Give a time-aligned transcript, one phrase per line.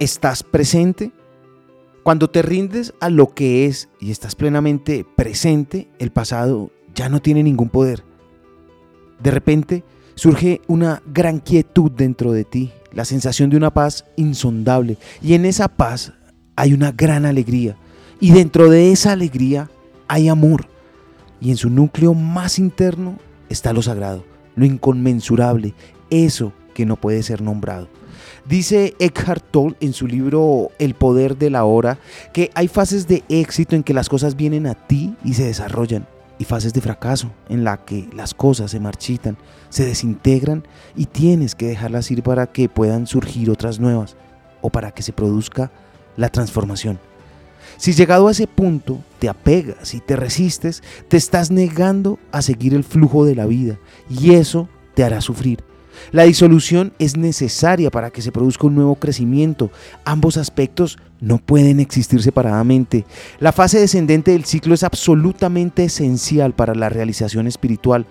[0.00, 1.12] ¿Estás presente?
[2.04, 7.20] Cuando te rindes a lo que es y estás plenamente presente, el pasado ya no
[7.20, 8.02] tiene ningún poder.
[9.22, 9.84] De repente
[10.14, 14.96] surge una gran quietud dentro de ti, la sensación de una paz insondable.
[15.20, 16.14] Y en esa paz
[16.56, 17.76] hay una gran alegría.
[18.20, 19.68] Y dentro de esa alegría
[20.08, 20.66] hay amor.
[21.42, 23.18] Y en su núcleo más interno
[23.50, 24.24] está lo sagrado,
[24.56, 25.74] lo inconmensurable,
[26.08, 27.99] eso que no puede ser nombrado.
[28.46, 31.98] Dice Eckhart Tolle en su libro El poder de la hora
[32.32, 36.06] que hay fases de éxito en que las cosas vienen a ti y se desarrollan
[36.38, 39.36] y fases de fracaso en la que las cosas se marchitan,
[39.68, 40.66] se desintegran
[40.96, 44.16] y tienes que dejarlas ir para que puedan surgir otras nuevas
[44.62, 45.70] o para que se produzca
[46.16, 46.98] la transformación.
[47.76, 52.74] Si llegado a ese punto te apegas y te resistes, te estás negando a seguir
[52.74, 55.69] el flujo de la vida y eso te hará sufrir.
[56.12, 59.70] La disolución es necesaria para que se produzca un nuevo crecimiento.
[60.04, 63.04] Ambos aspectos no pueden existir separadamente.
[63.38, 68.06] La fase descendente del ciclo es absolutamente esencial para la realización espiritual.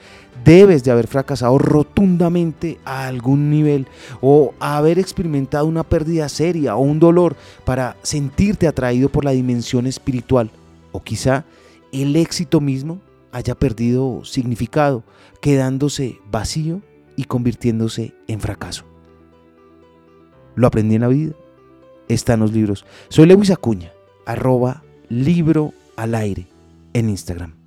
[0.46, 3.88] Debes de haber fracasado rotundamente a algún nivel
[4.22, 7.36] o haber experimentado una pérdida seria o un dolor
[7.66, 10.52] para sentirte atraído por la dimensión espiritual.
[10.92, 11.46] O quizá
[11.92, 13.00] el éxito mismo
[13.32, 15.04] haya perdido significado,
[15.42, 16.82] quedándose vacío
[17.20, 18.86] y convirtiéndose en fracaso.
[20.56, 21.34] Lo aprendí en la vida.
[22.08, 22.86] Está en los libros.
[23.10, 23.92] Soy Lewis Acuña,
[24.26, 26.48] arroba libro al aire
[26.94, 27.59] en Instagram.